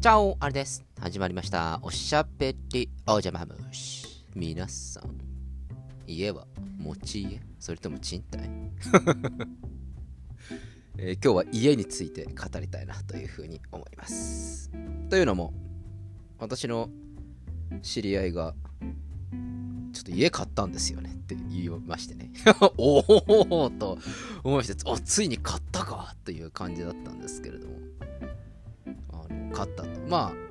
[0.00, 0.82] チャオあれです。
[0.98, 1.78] 始まりました。
[1.82, 4.24] おしゃべりおじゃまむし。
[4.34, 5.18] 皆さん、
[6.06, 6.46] 家は
[6.78, 7.38] 持ち家？
[7.58, 8.48] それとも賃貸、
[10.96, 14.70] えー今日は家について語りたいなというふうに思います。
[15.10, 15.52] というのも、
[16.38, 16.88] 私の
[17.82, 18.54] 知り合いが、
[19.92, 22.32] ちょっと家買ったんですよねって言いましてね。
[22.78, 23.98] おおと
[24.44, 27.89] 思いまして、おついに買ったかという感じだったんですけれども。
[29.52, 29.88] 買ったと。
[30.08, 30.50] まあ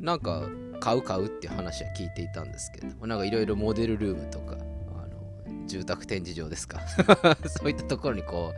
[0.00, 0.48] なんか
[0.80, 4.56] 買う買うっていう話は聞いていたんですけどもなんかいろいろモデルルームとか
[4.94, 6.80] あの住宅展示場ですか。
[7.48, 8.52] そういったところにこ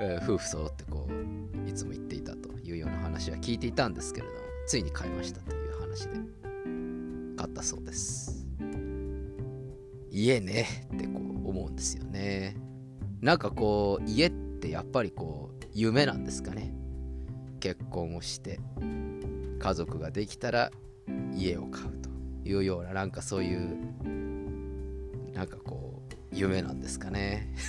[0.00, 6.20] う、えー夫婦揃ってこういつも行っていたというような話は聞いていたんですけれどもついに買いましたという話で
[7.36, 8.46] 買ったそうです。
[10.10, 12.56] 家ねってこう思うんですよね。
[13.20, 16.74] なんかこう家ってやっぱりこう夢なんですかね。
[17.62, 18.58] 結婚をして
[19.60, 20.72] 家族ができたら
[21.32, 22.10] 家を買うと
[22.44, 23.78] いうようななんかそういう
[25.32, 27.54] なんかこう夢なんですかね。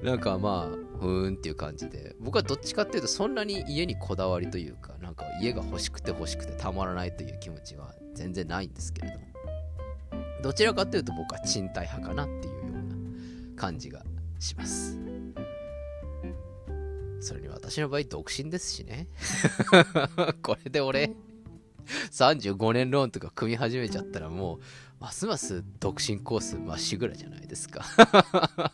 [0.00, 9.26] なんかまあふーんっていう感じで僕はどっちかっていうとそんなに家にこだわりというかなんか家が欲しくて欲しくてたまらないという気持ちは全然ないんですけれども。
[10.40, 12.84] どちらかというと僕は賃貸派かなっていうような
[13.56, 14.04] 感じが
[14.38, 15.15] します。
[17.26, 19.08] それに私の場合独身ですしね。
[20.42, 21.12] これで俺
[22.12, 24.60] 35年ローンとか組み始めちゃったらもう
[25.00, 27.84] ますます独身コースまっしぐらじゃないですか。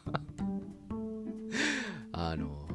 [2.13, 2.69] あの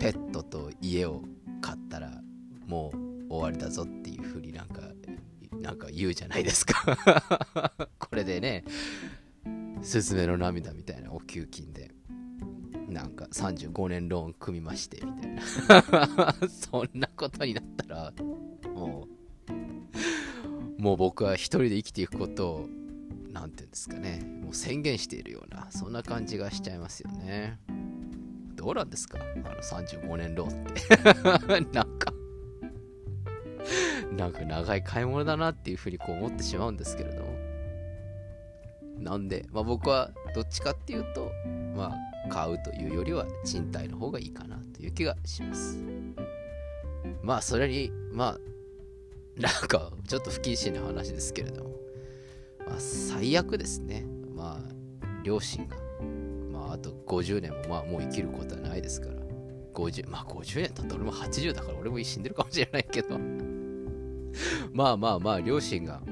[0.00, 1.22] ペットと家を
[1.60, 2.22] 買ったら
[2.66, 2.90] も
[3.28, 4.80] う終わりだぞっていうふうになんか
[5.60, 6.96] なんか言うじゃないですか。
[8.00, 8.64] これでね
[9.82, 10.91] スズメの涙みたいな。
[13.32, 15.42] 35年ローン組みましてみたいな。
[16.48, 18.12] そんなことになったら
[18.74, 19.08] も
[20.78, 22.68] うもう僕は一人で生きていくことを
[23.32, 24.20] なんていうんですかね。
[24.42, 27.58] もう宣言しているようなそんな感じがしちゃいますよね。
[28.54, 29.18] どうなんですか？
[29.20, 31.72] あの35年ローンって。
[31.72, 32.12] なんか
[34.16, 37.32] なんか長い買い物だなっていうふうにこう思ってしまうんですけれども。
[38.98, 41.32] なんで、まあ、僕はどっちかっていうと
[41.74, 41.96] まあ
[42.28, 45.78] 買うというよりは賃貸の方がいいかなという気がします。
[47.22, 51.70] まあそれにまあなんかちょっと不謹慎な話ですけれども、
[52.66, 54.04] まあ、最悪ですね。
[54.34, 54.74] まあ
[55.22, 55.76] 両親が。
[56.50, 59.14] まああと50年もまあもう生きることはないですから。
[59.74, 63.18] 50まあ50年経ったら俺も80だから俺も死んでるかもしれないけど。
[64.72, 66.02] まあまあまあ両親が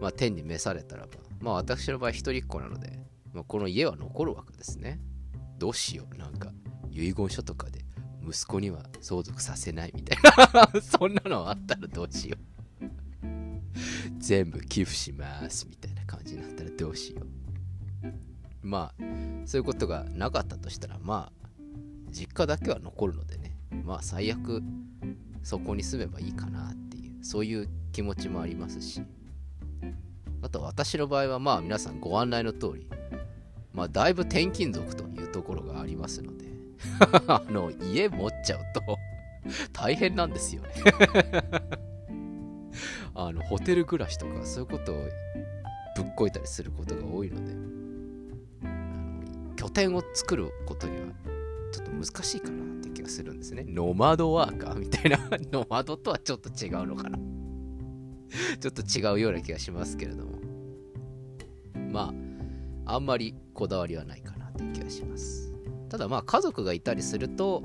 [0.00, 1.10] まあ天に召されたらば。
[1.40, 2.98] まあ私の場合一人っ子なので、
[3.34, 5.00] まあ、この家は残るわけですね。
[5.62, 6.18] どうしよう。
[6.18, 6.50] なんか
[6.90, 7.84] 遺言書とかで
[8.28, 10.18] 息子には相続させないみたい
[10.52, 10.68] な。
[10.82, 13.26] そんなのあったらどうしよう。
[14.18, 18.66] 全部寄付しますみたいな感じになったらどうしよう。
[18.66, 19.02] まあ
[19.46, 21.48] そういうことがなかったとしたらまあ
[22.10, 23.56] 実家だけは残るのでね。
[23.84, 24.60] まあ最悪
[25.44, 29.00] そこに住めばいいかなっていうそういう気持ちもありますし。
[30.42, 32.88] あと私の場合はまあ皆さんご案内の通り
[33.72, 35.11] まあだいぶ転勤族と
[36.02, 36.52] ますので。
[37.28, 38.98] あの家持っちゃうと
[39.72, 40.68] 大変なんですよね。
[43.14, 44.96] あのホテル暮らしとかそういうことを
[45.96, 47.52] ぶっこいたりすることが多いので。
[48.64, 51.06] あの拠点を作ることには
[51.70, 53.64] ちょっと難しいかなって気がするんですね。
[53.68, 55.18] ノマドワーカーみたいな
[55.52, 57.18] ノマドとはちょっと違うのかな。
[58.58, 60.32] ちょっと違うような気がしますけれども。
[61.90, 62.12] ま
[62.86, 65.51] ああんまりこだわりはないかなという気がします。
[65.92, 67.62] ただまあ家族がいたりすると、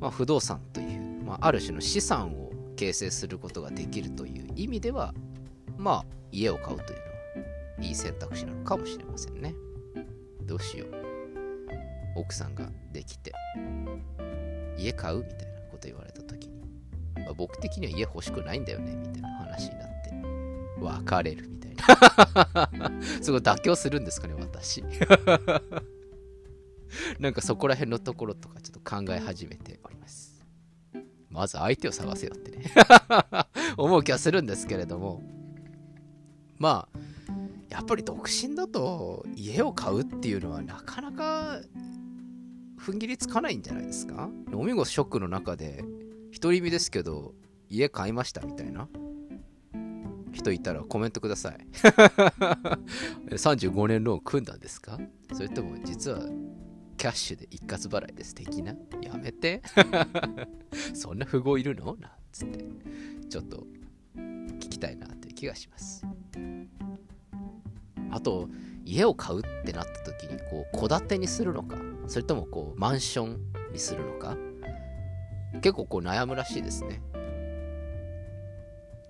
[0.00, 5.12] まあ、不動産という、まあ、ある種の資産を形成することができるという意味では
[5.76, 7.04] まあ家を買うというの
[7.84, 9.54] はいい選択肢なのかもしれませんね。
[10.44, 10.88] どうしよう。
[12.16, 13.32] 奥さんができて
[14.78, 16.62] 家買うみたいなこと言われた時に、
[17.16, 20.14] まあ、僕的には家欲しくないんだよねみたいな話になって
[20.80, 22.90] 別れるみたいな。
[23.20, 24.82] すごい妥協するんですかね私。
[27.18, 30.44] なんかそこら辺のところとかちょっと考え始めております。
[31.30, 32.64] まず相手を探せよってね。
[33.78, 35.22] 思う気はするんですけれども。
[36.58, 36.98] まあ
[37.70, 41.60] やっぱり独身だと家を買うっていうのはなかなか
[42.78, 44.28] 踏ん切りつかないんじゃないですか？
[44.52, 45.82] お見事ショックの中で
[46.40, 47.34] 独り身ですけど
[47.70, 48.88] 家買いましたみたいな。
[50.34, 51.58] 人いたらコメントください。
[53.30, 54.98] 35年ローン組んだんですか？
[55.32, 56.20] それとも実は
[56.96, 58.74] キャッシュで一括払いです的な？
[59.02, 59.62] やめて。
[60.94, 61.96] そんな富豪いるの？
[62.00, 62.64] なんつって。
[63.28, 63.66] ちょっと
[64.16, 66.06] 聞きたいなという気がします。
[68.10, 68.48] あと
[68.84, 71.76] 家を買うってなった時にこう戸建てにするのか？
[72.06, 73.40] それともこうマンション
[73.72, 74.36] にするのか？
[75.60, 77.00] 結構こう悩むらしいですね。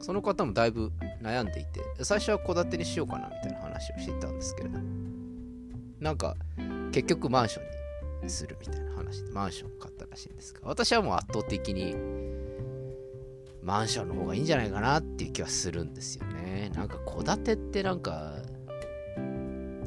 [0.00, 0.90] その方もだいぶ
[1.20, 4.80] 悩んでいて最初は戸建てにしようかなみたいな話をしていたんですけれど
[6.00, 6.36] なんか
[6.92, 7.62] 結局マンショ
[8.22, 10.52] ンにするみたいな話でマンション買ったらしいんです。
[10.52, 11.96] が私はもう圧倒的に
[13.62, 16.70] マンションの方がいいんじゃないかなっていう気はするんですよね。
[16.74, 18.34] なんか戸建てってなんか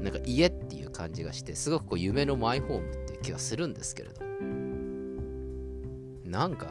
[0.02, 4.26] なんか家っていう感じがしてすごくこう夢のマイホームっていう気はするんですけれど
[6.26, 6.68] なんか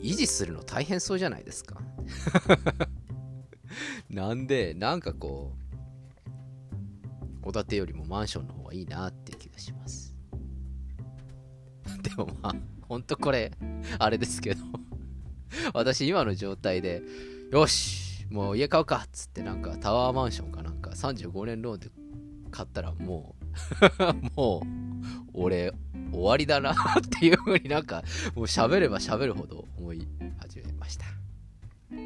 [0.00, 1.80] 維持するの大変そうじゃないですか。
[4.10, 5.61] なんでなんかこう
[7.42, 10.14] 戸建てよりもマンションの方がいいなって気がします。
[12.02, 13.52] でもまあほんとこれ
[13.98, 14.62] あれですけど。
[15.74, 17.02] 私今の状態で
[17.50, 21.88] よしもう家買うかっつってなんかタワーマンションかなんか35年ローンで
[22.50, 23.34] 買ったらも
[24.34, 25.72] う もう俺
[26.12, 26.74] 終わりだなっ
[27.18, 28.02] ていう風になんか
[28.34, 30.08] もう喋れば喋るほど思い
[30.38, 31.04] 始めました。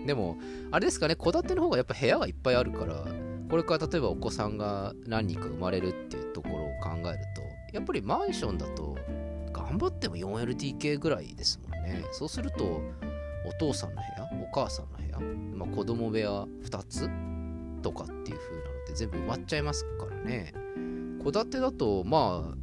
[0.06, 0.37] でも
[0.73, 3.05] あれですかね戸建ての方がやっぱ部屋がいっぱいあるから
[3.48, 8.96] これから例えばお子さんが何人か生まれるっていうところを考えるとやっぱりマンションだと
[9.52, 12.04] 頑張っても 4LDK ぐらいですもんね。
[12.12, 12.82] そうすると
[13.46, 15.20] お父さんの部屋お母さんの部屋、
[15.56, 16.28] まあ、子供部屋
[16.64, 17.08] 2つ
[17.82, 20.52] とかっていう風なので全部埋まっちゃいますからね。
[21.22, 22.56] 戸建てだとまあ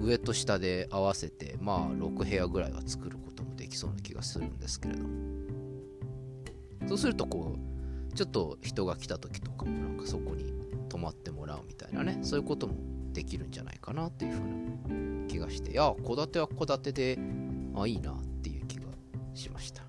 [0.00, 5.08] 上と下で合わせてまあ6部屋ぐらいは作ることもできそうな気がするんですけれども。
[6.88, 7.79] そうするとこう
[8.14, 10.52] ちょっと人が来た時とかもなんかそこに
[10.88, 12.74] 泊まってもらうみたいなねそういうことも
[13.12, 14.40] できるんじゃないかなっていうふう
[15.22, 17.18] な気がしていや戸建ては戸建てで
[17.76, 18.84] あいいなっていう気が
[19.34, 19.82] しました。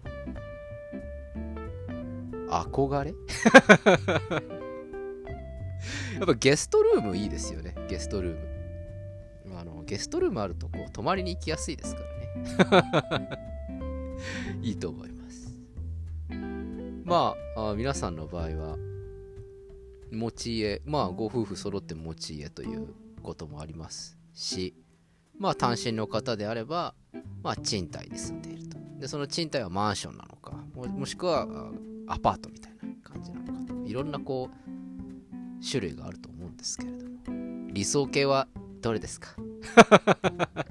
[2.50, 3.14] 憧れ？
[6.20, 8.40] やっぱゲストルームいいですよねゲストルー
[9.50, 9.58] ム。
[9.58, 12.02] あのゲストルームあるとこう泊まりに行きやすいですか
[12.72, 13.30] らね。
[14.62, 15.21] いいと思います
[17.12, 18.78] まあ皆さんの場合は
[20.12, 22.88] 持ち家まあご夫婦揃って持ち家という
[23.22, 24.74] こともありますし
[25.38, 26.94] まあ単身の方であれば
[27.44, 28.78] まあ賃貸に住んでいると。
[29.00, 31.48] でその賃貸はマンションなのかもしくは
[32.08, 37.12] アパートみたいな感じなのかといろんなこう種類があると思うんですけれども。
[37.74, 38.48] 理想形は
[38.82, 39.36] どれですか？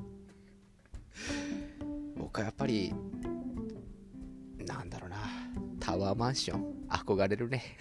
[2.16, 2.94] 僕はやっぱり
[6.20, 6.75] マンション？
[6.90, 7.62] 憧れるね。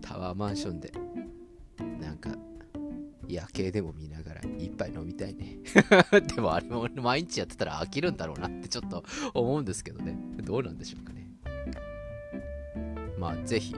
[0.00, 0.90] タワーマンションで。
[2.00, 2.30] なんか
[3.28, 5.58] 夜景でも見ながら一杯飲みたいね。
[6.34, 9.04] でもあれも毎日やってたら飽きるんだろうなってちょっと
[9.34, 10.16] 思うんですけどね。
[10.42, 11.28] どうなんでしょうかね。
[13.18, 13.74] まあぜひ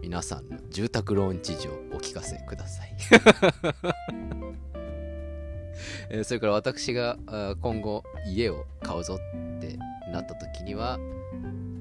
[0.00, 2.94] 皆さんの住宅ローン事情お聞かせください
[6.10, 7.18] えそれから私が
[7.60, 9.76] 今後家を買うぞって
[10.12, 10.98] なった時には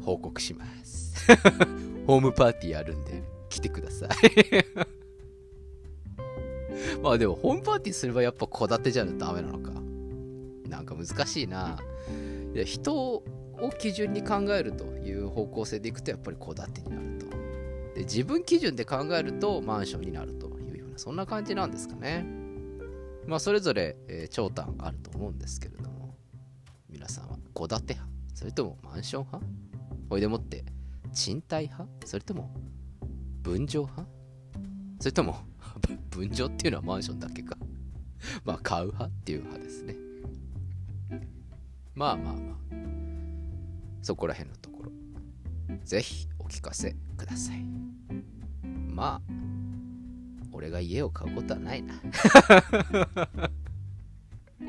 [0.04, 1.14] 報告します。
[2.08, 4.10] ホームパーティーあるんで来てください。
[7.02, 9.72] まあでもホームパーティーすればやっぱ戸建てじゃダメなのか。
[10.68, 11.78] なんか難しいな。
[12.54, 13.24] いや人を
[13.78, 17.26] 基準に考えるという方向性でいくとやっぱり戸建てになると。
[17.96, 22.43] で自分基準で考えるとマンションになるというようなそんな感じなんですかね。
[23.28, 26.16] まあそれぞれ、えー、長短あると思うんですけれども
[26.90, 29.46] 皆さんは戸建て派それともマンション派
[30.10, 30.64] ほいでもって
[31.14, 32.54] 賃貸派それとも
[33.42, 34.06] 分譲派
[35.00, 35.38] それとも
[36.10, 37.58] 分譲っていうのはマンションだけか。
[38.46, 39.96] まあ買う派っていう派ですね。
[41.94, 42.58] まあまあまあ。
[44.02, 44.92] そこら辺のところ
[45.86, 47.64] ぜひお聞かせください。
[48.64, 49.43] まあ
[50.54, 51.96] 俺が家を買うことはないな。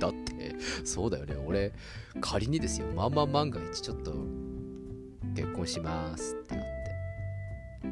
[0.01, 1.37] だってそうだよね。
[1.47, 1.73] 俺
[2.21, 2.87] 仮にですよ。
[2.95, 4.13] まあまあ万が一ちょっと
[5.37, 6.73] 結婚しますってなって。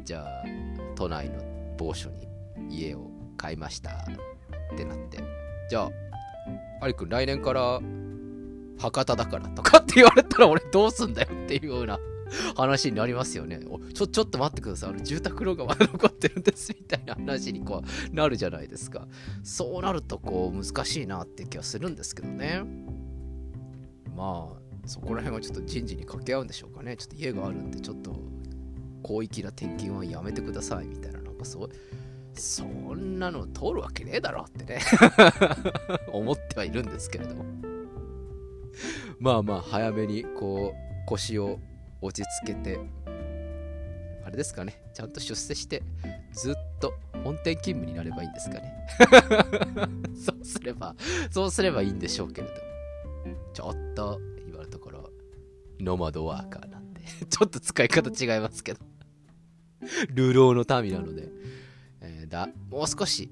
[0.03, 0.43] じゃあ
[0.95, 1.39] 都内の
[1.77, 2.27] 某所に
[2.69, 5.19] 家を買いましたってなって。
[5.69, 5.91] じゃあ
[6.81, 7.79] アリくん来年から
[8.79, 11.97] 博多だからとかって言われたら俺どうすんだよっていうような
[12.55, 13.59] 話になりますよね。
[13.69, 14.89] おちょ、ちょっと待ってください。
[14.91, 19.07] あの住宅ローンがまだ残ってるんですみたいな話にこうなるじゃないですか。
[19.43, 22.63] そうなるとこう難しいなって気はするんですけどね。
[24.15, 26.95] まあ、そこら辺はちょっと人事に掛け合うんでしょうかね。
[26.97, 28.15] ちょっと家があるんで、ちょっと
[29.03, 31.69] 広域な転勤はやめてくださいみたいな、なんかそう、
[32.35, 34.79] そんなの通るわけねえだろってね
[36.11, 37.45] 思ってはいるんですけれども
[39.19, 41.59] まあまあ早めにこう腰を
[42.03, 42.79] 落ち着けて
[44.25, 45.83] あれですかねちゃんと出世して
[46.33, 46.93] ずっと
[47.23, 48.73] 本店勤務になればいいんですかね。
[50.15, 50.95] そうすれば
[51.31, 52.53] そうすればいいんでしょうけれど
[53.53, 55.09] ちょっと今のところ
[55.79, 58.79] ノマドワーカーなんで ちょっと使い方違いますけど。
[60.13, 61.29] 流浪の民なので、
[61.99, 63.29] えー、だもう少し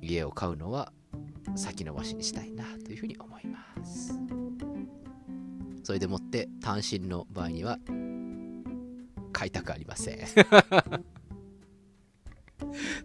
[0.00, 0.92] 家を買うのは
[1.54, 4.23] 先延ばしにしたいなというふうに思います。
[5.84, 7.78] それでもって単身の場合には
[9.32, 10.18] 買いたくありません。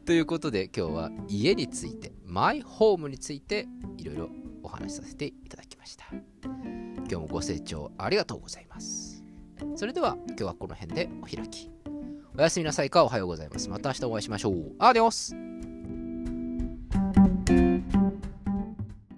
[0.06, 3.68] ということで今日は家についてマイホームについて
[3.98, 4.30] いろいろ
[4.64, 6.06] お話しさせていただきました。
[6.12, 9.24] 今日もご清聴ありがとうございます。
[9.76, 11.70] それでは今日はこの辺でお開き。
[12.38, 13.04] おやすみなさいか。
[13.04, 13.68] おはようございます。
[13.68, 14.76] また明日お会いしましょう。
[14.80, 15.49] アディオス。